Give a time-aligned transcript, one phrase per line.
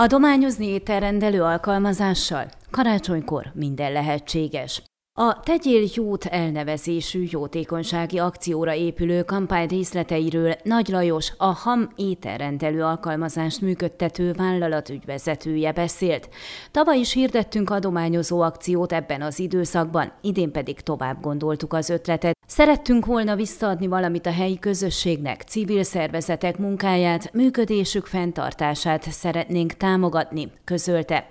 [0.00, 2.50] Adományozni ételrendelő alkalmazással?
[2.70, 4.82] Karácsonykor minden lehetséges.
[5.18, 13.60] A Tegyél jót elnevezésű jótékonysági akcióra épülő kampány részleteiről Nagy Lajos, a HAM ételrendelő alkalmazást
[13.60, 16.28] működtető vállalat ügyvezetője beszélt.
[16.70, 23.06] Tavaly is hirdettünk adományozó akciót ebben az időszakban, idén pedig tovább gondoltuk az ötletet, Szerettünk
[23.06, 31.26] volna visszaadni valamit a helyi közösségnek, civil szervezetek munkáját, működésük fenntartását szeretnénk támogatni, közölte.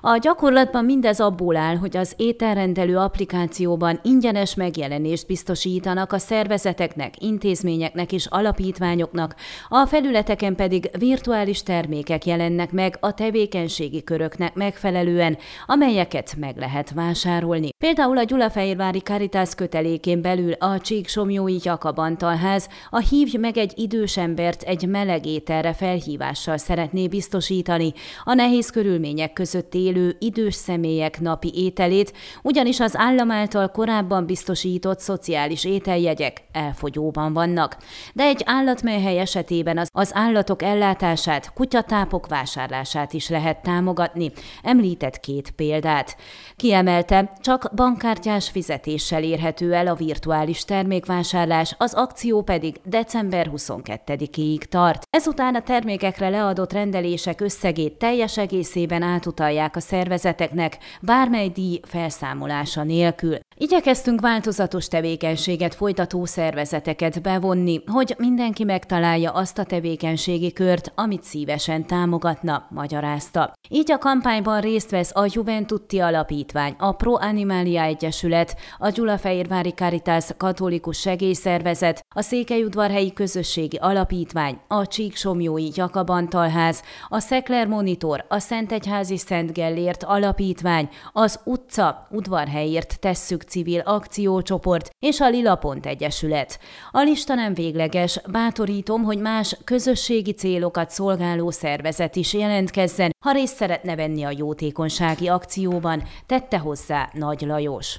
[0.00, 2.96] A gyakorlatban mindez abból áll, hogy az ételrendelő
[3.30, 9.34] applikációban ingyenes megjelenést biztosítanak a szervezeteknek, intézményeknek és alapítványoknak,
[9.68, 17.68] a felületeken pedig virtuális termékek jelennek meg a tevékenységi köröknek megfelelően, amelyeket meg lehet vásárolni.
[17.78, 24.62] Például a Gyulafehérvári Caritas kötelékén belül a Csíksomjói Jakabantalház a Hívj meg egy idős embert
[24.62, 27.92] egy meleg ételre felhívással szeretné biztosítani
[28.24, 35.00] a nehéz körülmények között élő idős személyek napi ételét, ugyanis az állam által korábban biztosított
[35.00, 37.76] szociális ételjegyek elfogyóban vannak.
[38.12, 44.32] De egy állatmelyhely esetében az, az állatok ellátását, kutyatápok vásárlását is lehet támogatni.
[44.62, 46.16] Említett két példát.
[46.56, 55.02] Kiemelte, csak bankkártyás fizetéssel érhető el a virtuális termékvásárlás, az akció pedig december 22-ig tart.
[55.10, 63.08] Ezután a termékekre leadott rendelések összegét teljes egészében átutalják a szervezeteknek, bármely díj felszámolása nélkül.
[63.56, 71.86] Igyekeztünk változatos tevékenységet folytató szervezeteket bevonni, hogy mindenki megtalálja azt a tevékenységi kört, amit szívesen
[71.86, 73.52] támogatna, magyarázta.
[73.68, 80.24] Így a kampányban részt vesz a Juventutti Alapítvány, a Pro Animalia Egyesület, a Gyulafehérvári Caritas
[80.36, 89.52] Katolikus Segélyszervezet, a Székelyudvarhelyi Közösségi Alapítvány, a Csíksomjói Jakabantalház, a Szekler Monitor, a Szentegyházi Szent
[89.52, 96.58] Gellért Alapítvány, az utca udvarhelyért tesszük civil akciócsoport és a Lila Egyesület.
[96.90, 103.56] A lista nem végleges, bátorítom, hogy más közösségi célokat szolgáló szervezet is jelentkezzen, ha részt
[103.56, 107.98] szeretne venni a jótékonysági akcióban, tette hozzá Nagy Lajos.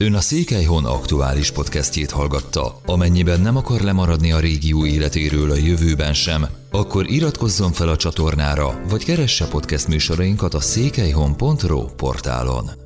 [0.00, 2.80] Ön a Székelyhon aktuális podcastjét hallgatta.
[2.86, 8.80] Amennyiben nem akar lemaradni a régió életéről a jövőben sem, akkor iratkozzon fel a csatornára,
[8.88, 12.83] vagy keresse podcast műsorainkat a székelyhon.pro portálon.